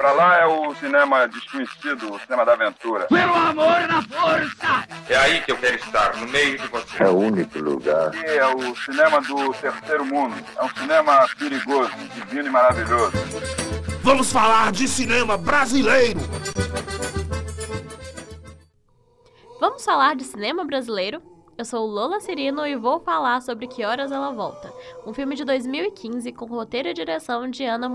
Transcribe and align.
Pra 0.00 0.12
lá 0.12 0.38
é 0.38 0.46
o 0.46 0.72
cinema 0.76 1.26
desconhecido, 1.26 2.14
o 2.14 2.20
cinema 2.20 2.46
da 2.46 2.52
aventura. 2.52 3.06
Pelo 3.06 3.34
amor 3.34 3.80
na 3.88 4.00
força! 4.00 4.86
É 5.08 5.16
aí 5.16 5.40
que 5.40 5.50
eu 5.50 5.56
quero 5.56 5.74
estar, 5.74 6.16
no 6.18 6.28
meio 6.28 6.56
de 6.56 6.68
você. 6.68 7.02
É 7.02 7.08
o 7.08 7.16
único 7.16 7.58
lugar. 7.58 8.06
Aqui 8.06 8.24
é 8.24 8.46
o 8.46 8.76
cinema 8.76 9.20
do 9.20 9.52
terceiro 9.54 10.04
mundo. 10.04 10.36
É 10.56 10.64
um 10.64 10.68
cinema 10.68 11.26
perigoso, 11.36 11.90
divino 12.14 12.46
e 12.46 12.50
maravilhoso. 12.50 13.10
Vamos 14.00 14.30
falar 14.30 14.70
de 14.70 14.86
cinema 14.86 15.36
brasileiro! 15.36 16.20
Vamos 19.58 19.84
falar 19.84 20.14
de 20.14 20.22
cinema 20.22 20.64
brasileiro? 20.64 21.20
Eu 21.58 21.64
sou 21.64 21.84
Lola 21.84 22.20
Cirino 22.20 22.64
e 22.64 22.76
vou 22.76 23.00
falar 23.00 23.42
sobre 23.42 23.66
Que 23.66 23.84
Horas 23.84 24.12
Ela 24.12 24.30
Volta, 24.30 24.72
um 25.04 25.12
filme 25.12 25.34
de 25.34 25.44
2015 25.44 26.30
com 26.30 26.46
roteiro 26.46 26.88
e 26.88 26.94
direção 26.94 27.50
de 27.50 27.64
Ana 27.64 27.88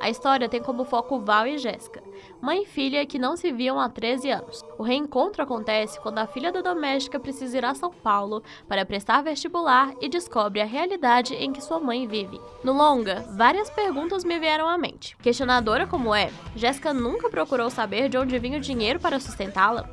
A 0.00 0.08
história 0.08 0.48
tem 0.48 0.62
como 0.62 0.84
foco 0.84 1.18
Val 1.18 1.46
e 1.46 1.58
Jéssica, 1.58 2.02
mãe 2.40 2.62
e 2.62 2.66
filha 2.66 3.04
que 3.04 3.18
não 3.18 3.36
se 3.36 3.50
viam 3.50 3.80
há 3.80 3.88
13 3.88 4.30
anos. 4.30 4.64
O 4.78 4.82
reencontro 4.82 5.42
acontece 5.42 6.00
quando 6.00 6.18
a 6.18 6.26
filha 6.26 6.52
da 6.52 6.60
doméstica 6.60 7.18
precisa 7.18 7.58
ir 7.58 7.64
a 7.64 7.74
São 7.74 7.90
Paulo 7.90 8.42
para 8.68 8.86
prestar 8.86 9.22
vestibular 9.22 9.92
e 10.00 10.08
descobre 10.08 10.60
a 10.60 10.64
realidade 10.64 11.34
em 11.34 11.52
que 11.52 11.60
sua 11.60 11.80
mãe 11.80 12.06
vive. 12.06 12.40
No 12.62 12.72
longa, 12.72 13.24
várias 13.36 13.68
perguntas 13.70 14.24
me 14.24 14.38
vieram 14.38 14.68
à 14.68 14.78
mente. 14.78 15.16
Questionadora 15.16 15.86
como 15.86 16.14
é, 16.14 16.30
Jéssica 16.54 16.92
nunca 16.92 17.28
procurou 17.28 17.70
saber 17.70 18.08
de 18.08 18.18
onde 18.18 18.38
vinha 18.38 18.58
o 18.58 18.62
dinheiro 18.62 19.00
para 19.00 19.20
sustentá-la? 19.20 19.88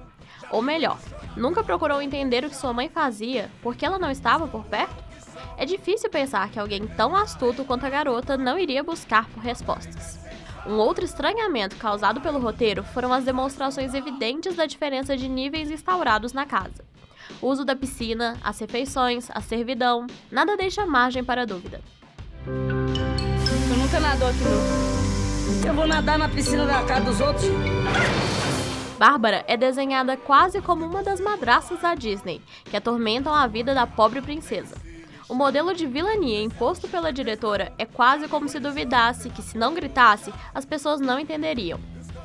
Ou 0.51 0.61
melhor, 0.61 0.99
nunca 1.35 1.63
procurou 1.63 2.01
entender 2.01 2.45
o 2.45 2.49
que 2.49 2.55
sua 2.55 2.73
mãe 2.73 2.89
fazia 2.89 3.51
porque 3.61 3.85
ela 3.85 3.97
não 3.97 4.11
estava 4.11 4.47
por 4.47 4.63
perto? 4.65 5.04
É 5.65 5.67
difícil 5.67 6.11
pensar 6.11 6.47
que 6.51 6.59
alguém 6.59 6.85
tão 6.85 7.15
astuto 7.15 7.65
quanto 7.65 7.87
a 7.87 7.89
garota 7.89 8.37
não 8.37 8.59
iria 8.59 8.83
buscar 8.83 9.27
por 9.29 9.41
respostas. 9.41 10.19
Um 10.63 10.73
outro 10.73 11.03
estranhamento 11.03 11.75
causado 11.77 12.21
pelo 12.21 12.37
roteiro 12.37 12.83
foram 12.83 13.11
as 13.11 13.25
demonstrações 13.25 13.95
evidentes 13.95 14.55
da 14.55 14.67
diferença 14.67 15.17
de 15.17 15.27
níveis 15.27 15.71
instaurados 15.71 16.33
na 16.33 16.45
casa. 16.45 16.85
O 17.41 17.47
uso 17.47 17.65
da 17.65 17.75
piscina, 17.75 18.37
as 18.43 18.59
refeições, 18.59 19.27
a 19.31 19.41
servidão, 19.41 20.05
nada 20.29 20.55
deixa 20.55 20.85
margem 20.85 21.23
para 21.23 21.47
dúvida. 21.47 21.81
Eu 22.45 23.77
nunca 23.77 23.99
nadou 23.99 24.27
aqui 24.27 24.43
não. 24.43 25.69
Eu 25.69 25.73
vou 25.73 25.87
nadar 25.87 26.19
na 26.19 26.29
piscina 26.29 26.67
da 26.67 26.83
casa 26.83 27.05
dos 27.05 27.19
outros. 27.19 27.45
Bárbara 28.99 29.43
é 29.47 29.57
desenhada 29.57 30.15
quase 30.15 30.61
como 30.61 30.85
uma 30.85 31.01
das 31.01 31.19
madraças 31.19 31.81
da 31.81 31.95
Disney, 31.95 32.39
que 32.65 32.77
atormentam 32.77 33.33
a 33.33 33.47
vida 33.47 33.73
da 33.73 33.87
pobre 33.87 34.21
princesa. 34.21 34.85
O 35.27 35.33
modelo 35.33 35.73
de 35.73 35.87
vilania 35.87 36.43
imposto 36.43 36.87
pela 36.87 37.11
diretora 37.11 37.73
é 37.79 37.85
quase 37.85 38.27
como 38.27 38.47
se 38.47 38.59
duvidasse 38.59 39.31
que, 39.31 39.41
se 39.41 39.57
não 39.57 39.73
gritasse, 39.73 40.31
as 40.53 40.65
pessoas 40.65 41.01
não 41.01 41.19
entenderiam. 41.19 41.79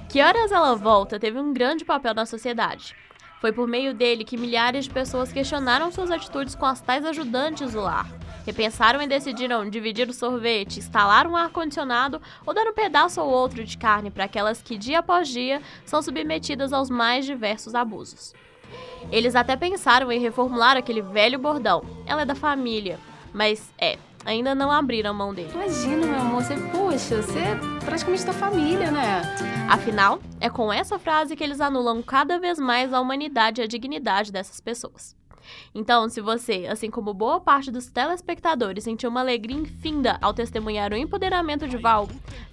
Que 0.07 0.21
Horas 0.21 0.53
Ela 0.53 0.75
Volta 0.75 1.19
teve 1.19 1.39
um 1.39 1.51
grande 1.51 1.83
papel 1.83 2.13
na 2.13 2.27
sociedade. 2.27 2.95
Foi 3.41 3.53
por 3.53 3.67
meio 3.67 3.95
dele 3.95 4.23
que 4.23 4.37
milhares 4.37 4.85
de 4.85 4.91
pessoas 4.91 5.33
questionaram 5.33 5.91
suas 5.91 6.11
atitudes 6.11 6.55
com 6.55 6.67
as 6.67 6.83
tais 6.83 7.03
ajudantes 7.07 7.73
do 7.73 7.81
lar. 7.81 8.07
Repensaram 8.45 9.01
e 9.01 9.07
decidiram 9.07 9.71
dividir 9.71 10.07
o 10.07 10.13
sorvete, 10.13 10.79
instalar 10.79 11.27
um 11.27 11.35
ar-condicionado 11.35 12.21
ou 12.45 12.53
dar 12.53 12.67
um 12.67 12.75
pedaço 12.75 13.19
ou 13.23 13.31
outro 13.31 13.65
de 13.65 13.79
carne 13.79 14.11
para 14.11 14.25
aquelas 14.25 14.61
que, 14.61 14.77
dia 14.77 14.99
após 14.99 15.27
dia, 15.29 15.63
são 15.87 16.03
submetidas 16.03 16.71
aos 16.71 16.91
mais 16.91 17.25
diversos 17.25 17.75
abusos. 17.75 18.35
Eles 19.11 19.35
até 19.35 19.57
pensaram 19.57 20.11
em 20.13 20.21
reformular 20.21 20.77
aquele 20.77 21.03
velho 21.03 21.39
bordão. 21.39 21.83
Ela 22.07 22.23
é 22.23 22.25
da 22.25 22.35
família. 22.35 22.99
Mas 23.33 23.73
é, 23.79 23.99
ainda 24.25 24.55
não 24.55 24.71
abriram 24.71 25.15
mão 25.15 25.33
dele. 25.33 25.51
Imagina, 25.53 26.07
meu 26.07 26.21
amor, 26.21 26.43
você, 26.43 26.55
poxa, 26.73 27.23
você 27.23 27.39
é 27.39 27.59
praticamente 27.85 28.25
da 28.25 28.33
família, 28.33 28.91
né? 28.91 29.23
Afinal, 29.69 30.21
é 30.41 30.51
com 30.51 30.73
essa 30.73 30.99
frase 30.99 31.37
que 31.37 31.45
eles 31.45 31.61
anulam 31.61 32.03
cada 32.03 32.39
vez 32.39 32.59
mais 32.59 32.93
a 32.93 33.01
humanidade 33.01 33.61
e 33.61 33.65
a 33.65 33.67
dignidade 33.67 34.33
dessas 34.33 34.61
pessoas. 34.61 35.20
Então, 35.75 36.09
se 36.09 36.21
você, 36.21 36.67
assim 36.69 36.91
como 36.91 37.15
boa 37.15 37.41
parte 37.41 37.71
dos 37.71 37.87
telespectadores, 37.87 38.85
sentiu 38.85 39.11
uma 39.11 39.21
alegria 39.21 39.57
infinda 39.57 40.19
ao 40.21 40.35
testemunhar 40.35 40.93
o 40.93 40.97
empoderamento 40.97 41.69
de 41.69 41.77
Val, 41.77 42.09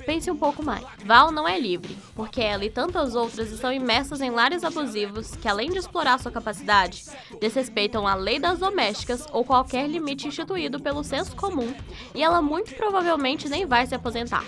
pense 0.06 0.30
um 0.30 0.38
pouco 0.38 0.64
mais. 0.64 0.86
Val 1.06 1.32
não 1.32 1.48
é 1.48 1.60
livre, 1.60 1.98
porque 2.16 2.42
ela 2.42 2.66
e 2.66 2.70
tantas 2.70 3.16
outras 3.16 3.52
estão 3.52 3.72
imersas 3.72 4.22
em 4.22 4.30
lares 4.30 4.64
abusivos 4.64 5.36
que, 5.36 5.48
além 5.48 5.70
de 5.70 5.78
explorar 5.78 6.20
sua 6.20 6.32
capacidade, 6.32 7.04
desrespeitam 7.40 8.08
a 8.08 8.16
lei 8.16 8.40
das 8.40 8.60
domésticas 8.60 9.26
ou 9.32 9.44
qualquer 9.44 9.88
limite 9.88 10.28
instituído 10.28 10.80
pelo 10.80 11.04
senso 11.04 11.36
comum, 11.36 11.74
e 12.14 12.24
ela 12.24 12.42
muito 12.42 12.74
provavelmente 12.76 13.50
nem 13.50 13.66
vai 13.66 13.86
se 13.86 13.96
aposentar. 13.96 14.44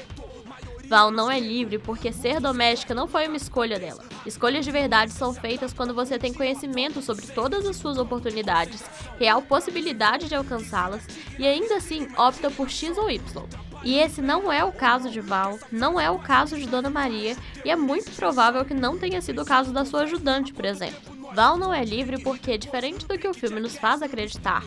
Val 0.90 1.12
não 1.12 1.30
é 1.30 1.40
livre 1.40 1.78
porque 1.78 2.12
ser 2.12 2.40
doméstica 2.40 2.96
não 2.96 3.08
foi 3.08 3.28
uma 3.28 3.38
escolha 3.38 3.78
dela. 3.78 4.04
Escolhas 4.26 4.66
de 4.66 4.72
verdade 4.72 5.12
são 5.12 5.32
feitas 5.32 5.72
quando 5.72 5.94
você 5.94 6.18
tem 6.18 6.34
conhecimento 6.34 7.00
sobre 7.00 7.28
todas 7.28 7.64
as 7.68 7.76
suas 7.76 8.00
oportunidades, 8.00 8.84
real 9.20 9.40
possibilidade 9.40 10.28
de 10.28 10.34
alcançá-las 10.34 11.06
e 11.38 11.46
ainda 11.46 11.76
assim 11.76 12.08
opta 12.18 12.50
por 12.50 12.72
X 12.72 12.98
ou 12.98 13.08
Y. 13.08 13.46
E 13.84 14.00
esse 14.00 14.20
não 14.20 14.52
é 14.52 14.64
o 14.64 14.72
caso 14.72 15.12
de 15.12 15.22
Val, 15.22 15.60
não 15.72 16.00
é 16.00 16.10
o 16.10 16.18
caso 16.18 16.58
de 16.58 16.66
Dona 16.66 16.90
Maria 16.90 17.38
e 17.64 17.70
é 17.70 17.76
muito 17.76 18.10
provável 18.12 18.66
que 18.66 18.74
não 18.74 18.98
tenha 18.98 19.22
sido 19.22 19.44
o 19.44 19.46
caso 19.46 19.72
da 19.72 19.86
sua 19.86 20.02
ajudante, 20.02 20.52
por 20.52 20.66
exemplo. 20.66 21.20
Val 21.36 21.56
não 21.56 21.72
é 21.72 21.86
livre 21.86 22.20
porque, 22.24 22.58
diferente 22.58 23.06
do 23.06 23.16
que 23.16 23.28
o 23.28 23.34
filme 23.34 23.60
nos 23.60 23.78
faz 23.78 24.02
acreditar, 24.02 24.64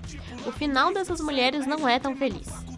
o 0.46 0.52
final 0.52 0.94
dessas 0.94 1.20
mulheres 1.20 1.66
não 1.66 1.88
é 1.88 1.98
tão 1.98 2.14
feliz 2.14 2.71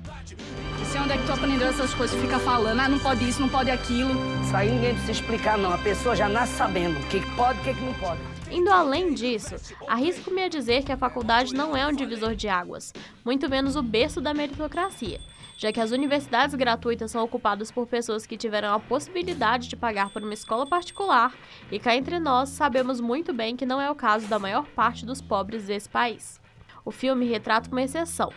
sei 0.94 1.03
onde 1.03 1.12
é 1.12 1.19
que 1.19 1.27
tu 1.27 1.32
aprendeu 1.32 1.66
essas 1.66 1.93
coisas, 1.93 2.21
fica 2.21 2.38
falando, 2.38 2.78
ah, 2.78 2.88
não 2.88 3.00
pode 3.00 3.28
isso, 3.28 3.41
não 3.41 3.49
pode 3.49 3.69
aquilo. 3.69 4.12
Isso 4.41 4.56
aí 4.56 4.71
ninguém 4.71 4.91
precisa 4.93 5.10
explicar, 5.10 5.59
não. 5.59 5.72
A 5.72 5.78
pessoa 5.78 6.15
já 6.15 6.28
nasce 6.28 6.53
sabendo 6.53 7.00
o 7.00 7.06
que 7.09 7.21
pode 7.34 7.59
e 7.69 7.72
o 7.72 7.75
que 7.75 7.81
não 7.81 7.94
pode. 7.94 8.21
Indo 8.49 8.71
além 8.71 9.12
disso, 9.12 9.56
arrisco-me 9.88 10.44
a 10.44 10.49
dizer 10.49 10.84
que 10.84 10.93
a 10.93 10.97
faculdade 10.97 11.53
não 11.53 11.77
é 11.77 11.84
um 11.84 11.93
divisor 11.93 12.37
de 12.37 12.47
águas, 12.47 12.93
muito 13.25 13.50
menos 13.50 13.75
o 13.75 13.83
berço 13.83 14.21
da 14.21 14.33
meritocracia, 14.33 15.19
já 15.56 15.72
que 15.72 15.81
as 15.81 15.91
universidades 15.91 16.54
gratuitas 16.54 17.10
são 17.10 17.25
ocupadas 17.25 17.72
por 17.72 17.88
pessoas 17.88 18.25
que 18.25 18.37
tiveram 18.37 18.72
a 18.72 18.78
possibilidade 18.78 19.66
de 19.66 19.75
pagar 19.75 20.10
por 20.10 20.22
uma 20.22 20.34
escola 20.34 20.65
particular, 20.65 21.34
e 21.72 21.81
cá 21.81 21.97
entre 21.97 22.21
nós 22.21 22.50
sabemos 22.50 23.00
muito 23.00 23.33
bem 23.33 23.56
que 23.56 23.66
não 23.66 23.81
é 23.81 23.91
o 23.91 23.97
caso 23.97 24.28
da 24.28 24.38
maior 24.38 24.65
parte 24.66 25.04
dos 25.04 25.21
pobres 25.21 25.66
desse 25.66 25.88
país. 25.88 26.41
O 26.84 26.93
filme 26.93 27.27
retrata 27.27 27.69
uma 27.69 27.83
exceção, 27.83 28.33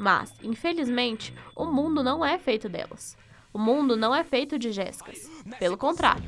mas, 0.00 0.32
infelizmente, 0.42 1.34
o 1.54 1.66
mundo 1.66 2.02
não 2.02 2.24
é 2.24 2.38
feito 2.38 2.70
delas. 2.70 3.18
O 3.52 3.58
mundo 3.58 3.98
não 3.98 4.14
é 4.14 4.24
feito 4.24 4.58
de 4.58 4.72
Jéssicas. 4.72 5.28
Pelo 5.58 5.76
contrário. 5.76 6.24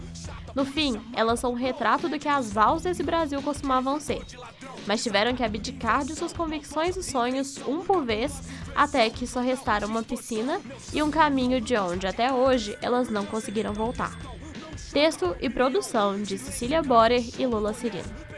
No 0.55 0.67
fim, 0.67 1.01
elas 1.15 1.41
são 1.41 1.53
um 1.53 1.57
retrato 1.57 2.07
do 2.07 2.19
que 2.19 2.29
as 2.29 2.53
Vals 2.53 2.83
desse 2.83 3.03
Brasil 3.03 3.41
costumavam 3.41 3.99
ser. 3.99 4.27
Mas 4.87 5.03
tiveram 5.03 5.35
que 5.35 5.43
abdicar 5.43 6.05
de 6.05 6.15
suas 6.15 6.35
convicções 6.35 6.97
e 6.99 7.03
sonhos 7.03 7.57
um 7.67 7.81
por 7.81 8.05
vez, 8.05 8.43
até 8.77 9.09
que 9.09 9.27
só 9.27 9.41
restaram 9.41 9.89
uma 9.89 10.03
piscina 10.03 10.61
e 10.93 11.03
um 11.03 11.11
caminho 11.11 11.59
de 11.59 11.75
onde, 11.75 12.07
até 12.07 12.31
hoje, 12.31 12.77
elas 12.83 13.09
não 13.09 13.25
conseguiram 13.25 13.73
voltar. 13.73 14.19
Texto 14.93 15.35
e 15.41 15.49
produção 15.49 16.23
de 16.23 16.37
Cecília 16.37 16.83
Borer 16.83 17.25
e 17.41 17.47
Lula 17.47 17.73
Cirino. 17.73 18.32